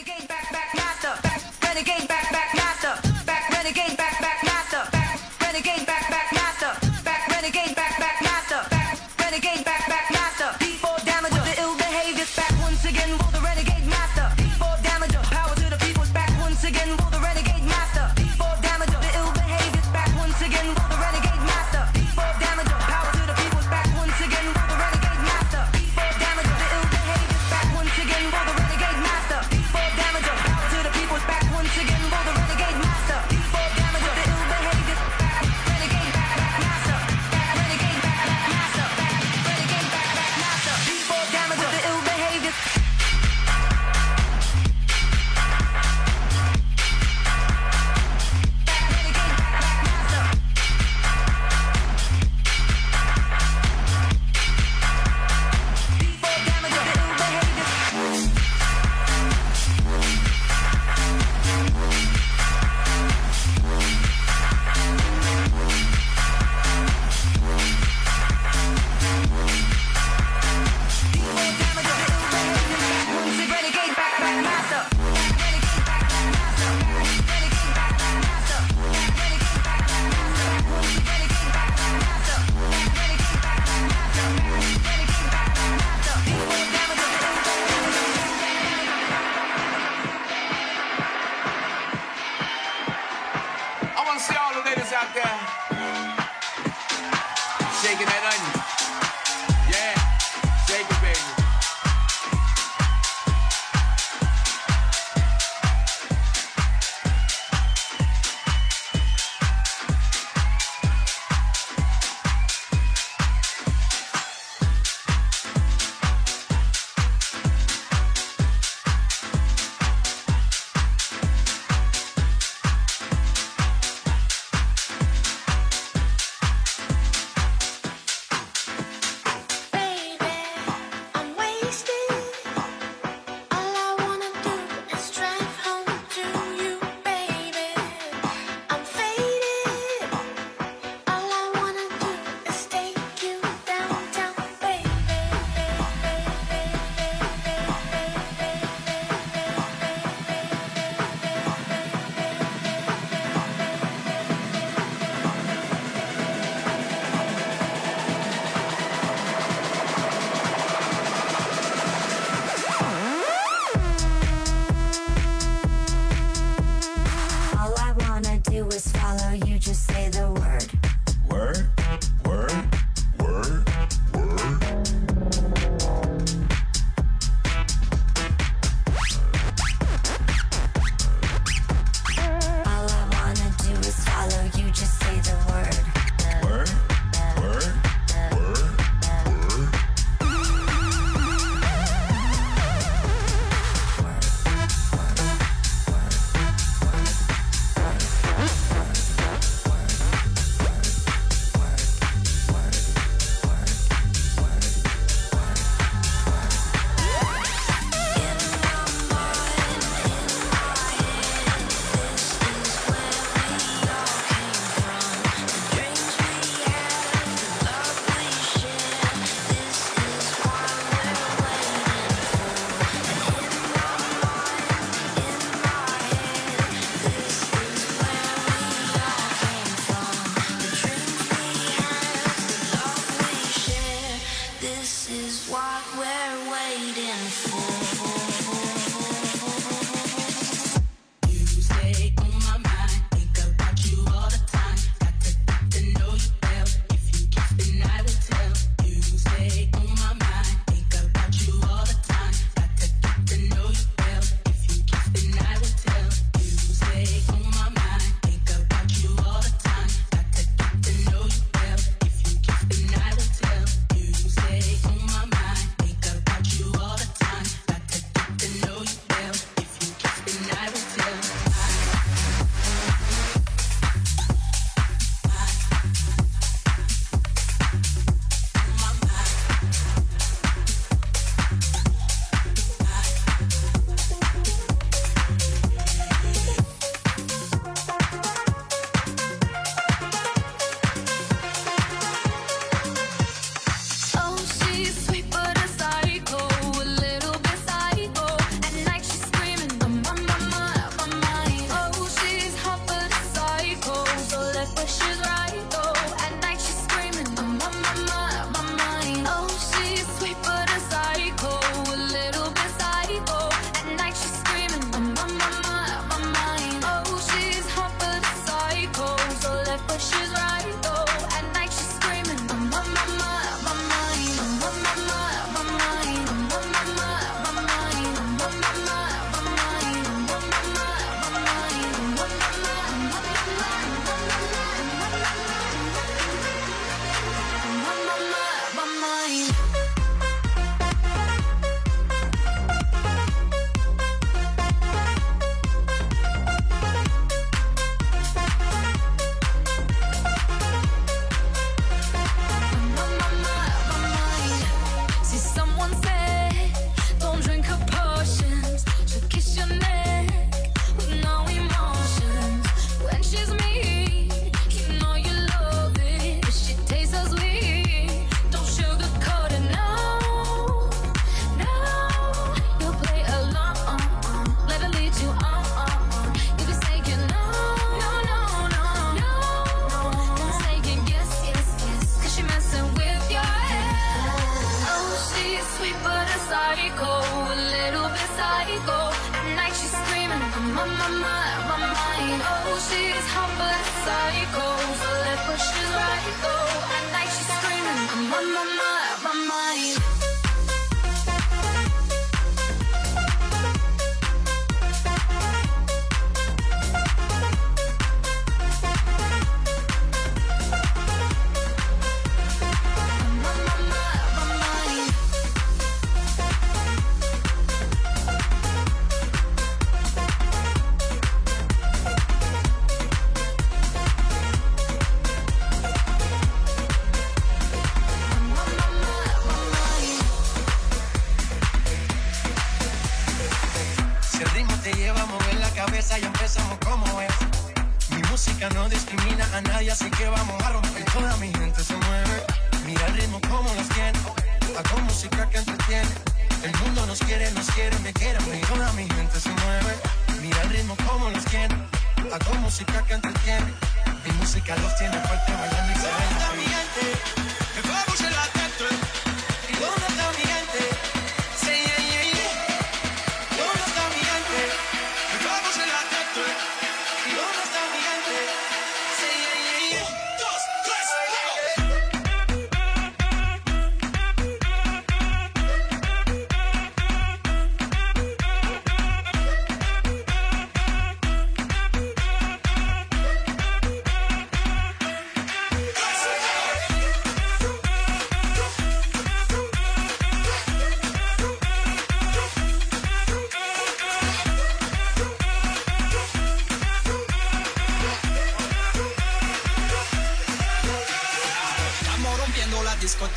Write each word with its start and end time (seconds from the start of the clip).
Renegade 0.00 0.28
back 0.28 0.50
back 0.50 0.74
master. 0.74 1.14
Renegade 1.62 2.08
back 2.08 2.32
back 2.32 2.54
master. 2.54 2.59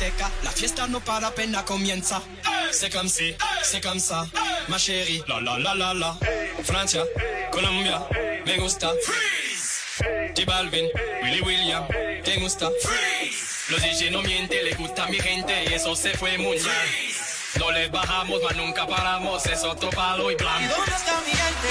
discoteca. 0.04 0.30
La 0.42 0.50
fiesta 0.50 0.86
no 0.86 1.00
para 1.00 1.28
apenas 1.28 1.62
comienza. 1.64 2.22
C'est 2.70 2.92
comme 2.92 3.08
si, 3.08 3.34
c'est 3.62 3.80
comme 3.80 4.00
ça, 4.00 4.26
ma 4.68 4.78
chérie. 4.78 5.22
La 5.28 5.40
la 5.40 5.58
la 5.58 5.74
la 5.74 5.94
la. 5.94 6.16
Francia, 6.62 7.02
Colombia, 7.50 8.06
me 8.46 8.56
gusta. 8.58 8.90
Freeze. 9.04 10.34
J 10.34 10.44
Balvin, 10.44 10.88
Willy 11.22 11.40
William, 11.40 11.86
te 12.24 12.36
gusta. 12.40 12.70
Freeze. 12.82 13.70
Los 13.70 13.80
DJ 13.80 14.10
no 14.10 14.22
mienten, 14.22 14.64
le 14.64 14.74
gusta 14.74 15.04
a 15.04 15.08
mi 15.08 15.18
gente 15.18 15.64
y 15.70 15.74
eso 15.74 15.94
se 15.94 16.16
fue 16.16 16.36
muy 16.38 16.58
bien. 16.58 17.14
No 17.58 17.70
les 17.70 17.90
bajamos, 17.90 18.40
mas 18.42 18.56
nunca 18.56 18.86
paramos, 18.86 19.46
es 19.46 19.62
otro 19.62 19.88
palo 19.90 20.30
y 20.30 20.36
plan. 20.36 20.62
¿Y 20.62 20.66
dónde 20.66 20.92
está 20.92 21.20
mi 21.20 21.30
gente? 21.30 21.70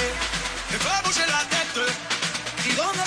Me 0.72 0.78
fue 0.80 1.28
la 1.28 1.44
tête. 1.50 1.92
¿Y 2.66 2.72
dónde 2.74 3.03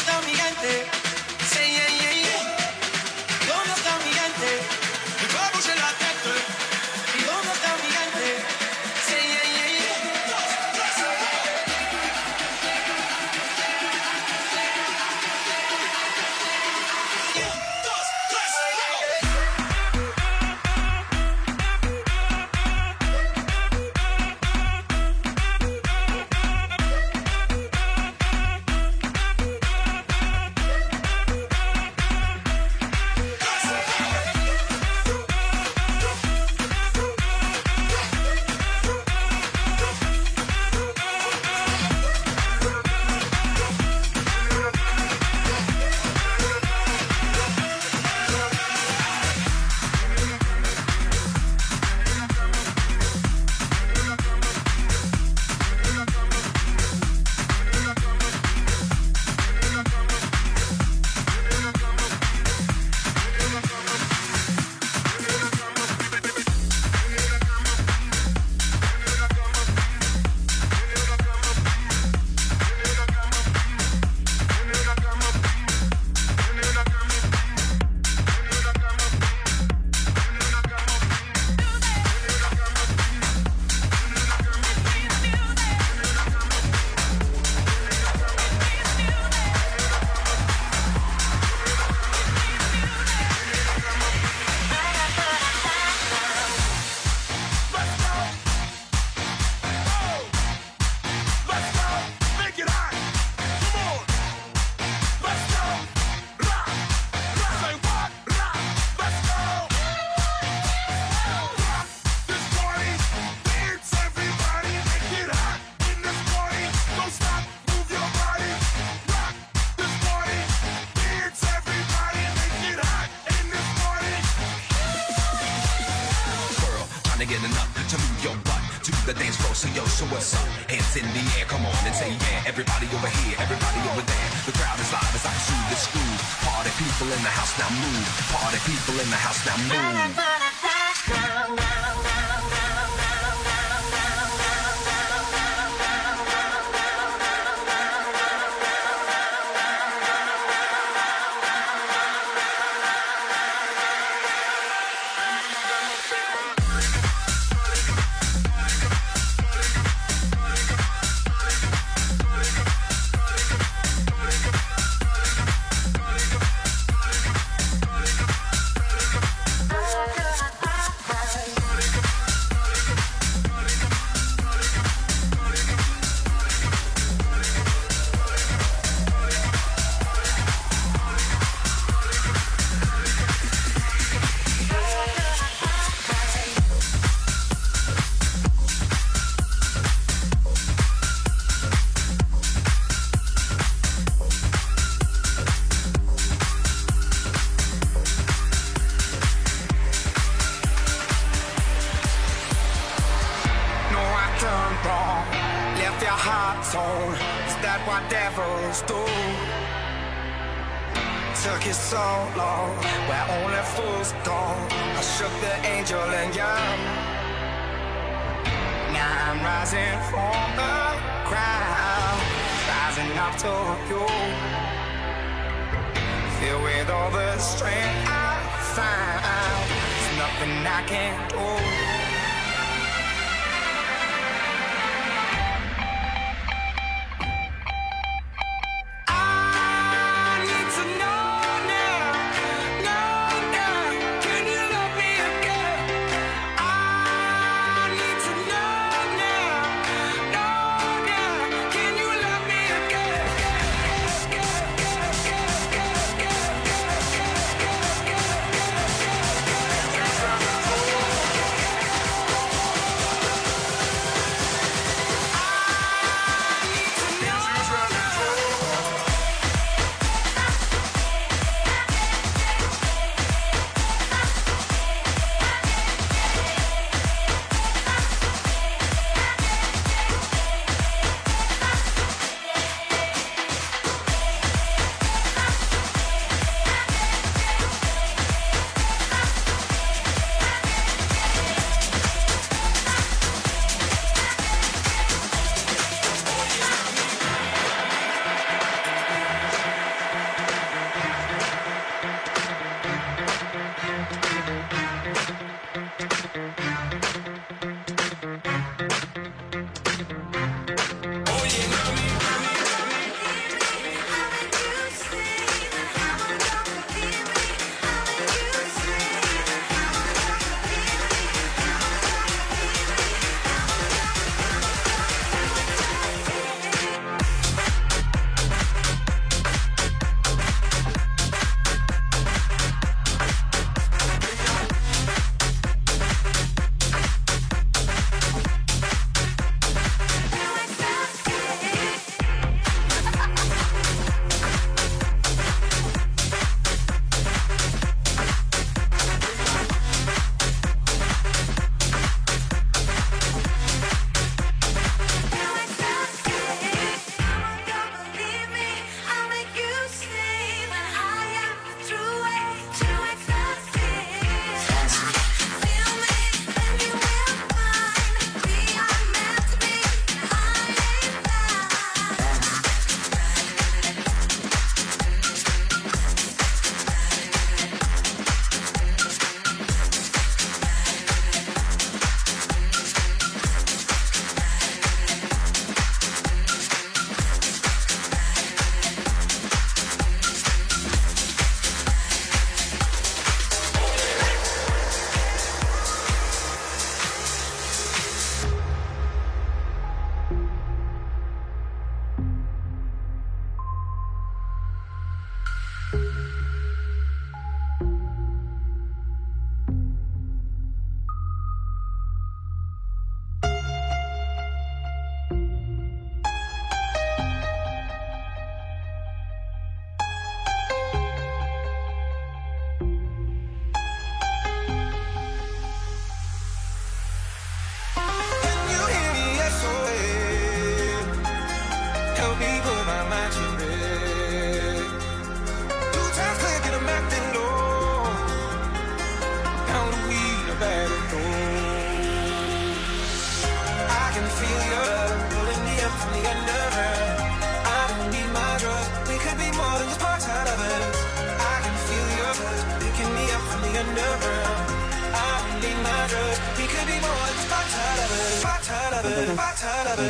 We 459.97 460.03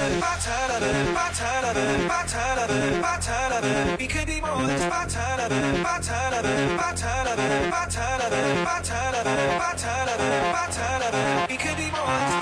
could 4.09 4.27
be 4.27 4.41
more 4.41 4.57
than 4.67 4.79
We 11.49 11.57
could 11.57 11.77
be 11.77 11.91
more 11.91 12.17
than 12.17 12.37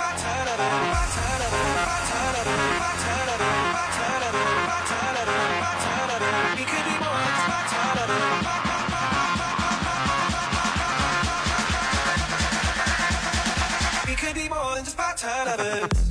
could 14.17 14.35
be 14.35 14.49
more 14.49 14.75
than 14.77 14.85
just 14.85 14.97
part 14.97 15.23
of 15.23 15.61
it. 15.61 16.04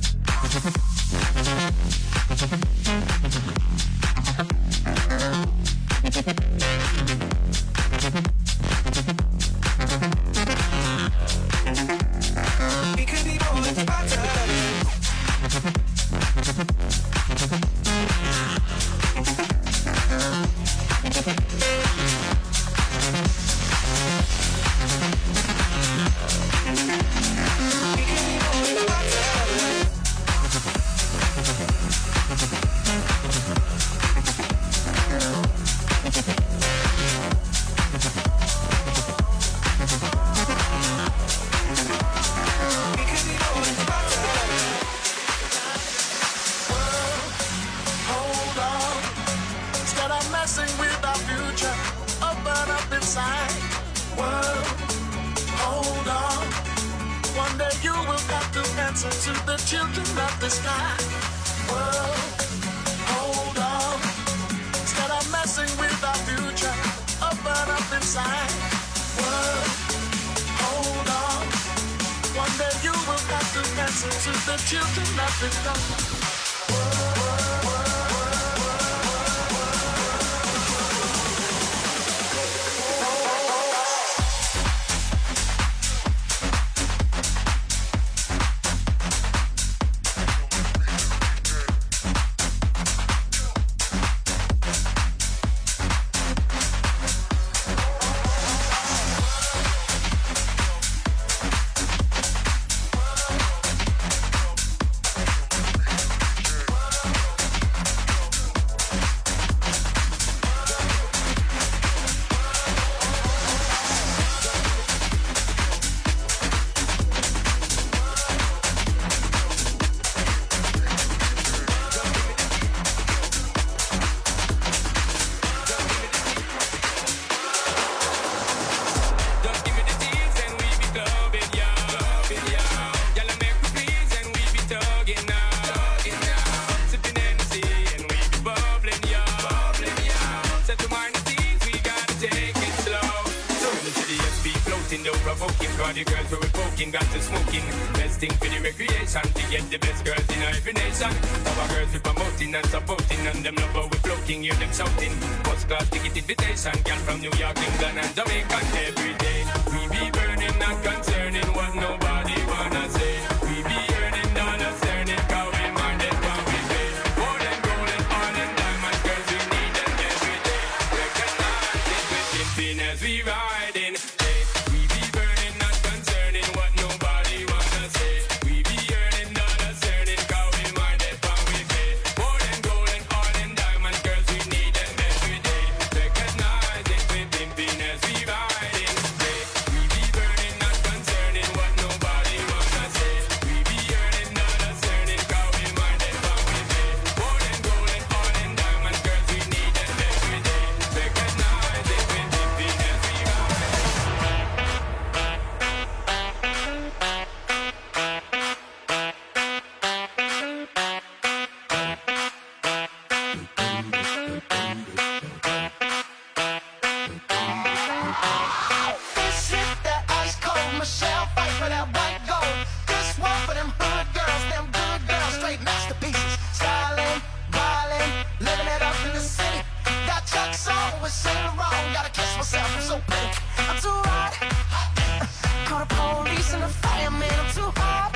in 236.54 236.60
the 236.60 236.68
fire, 236.68 237.10
man, 237.10 237.36
I'm 237.42 237.50
too 237.52 237.70
hot. 237.80 238.10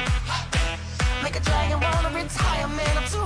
Make 1.23 1.37
a 1.37 1.41
dragon 1.41 1.81
wanna 1.81 2.11
retire, 2.15 2.69
man, 2.69 2.97
I'm 2.97 3.09
too 3.11 3.18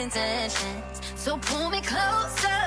intentions. 0.00 1.00
So 1.16 1.36
pull 1.38 1.70
me 1.70 1.80
closer. 1.80 2.58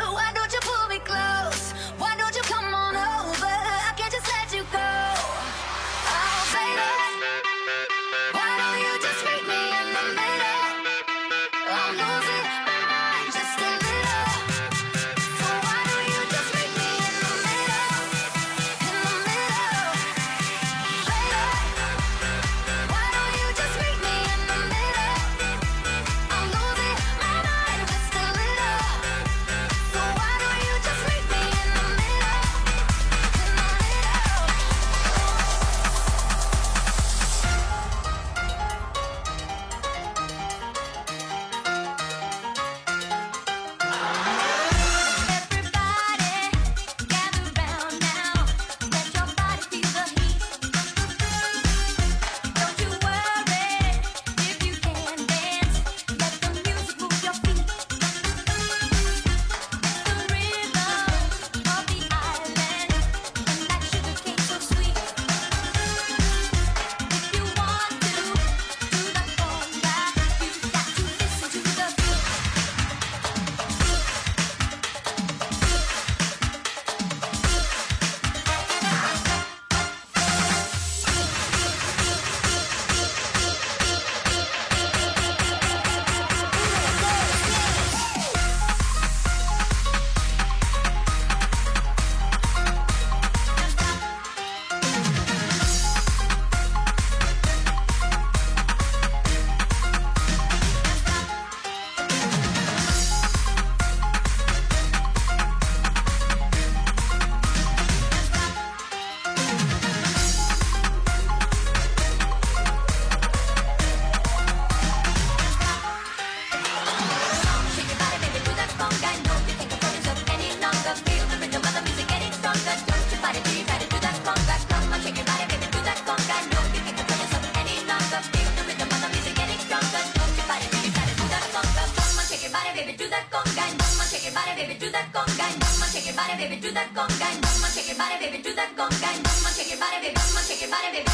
your 137.92 137.98
body, 137.98 138.26
baby, 138.26 138.42
do 138.42 138.54
that 138.54 138.72
conga. 138.78 139.12
Mama, 139.20 139.50
shake 139.52 139.70
your 139.70 139.80
body, 139.80 140.00
baby, 140.02 140.16
on, 140.16 140.44
shake 140.48 140.62
your 140.62 140.72
body, 140.72 140.92
baby. 140.94 141.11